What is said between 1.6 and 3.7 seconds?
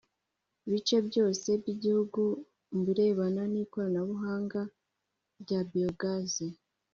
by igihugu mu birebana n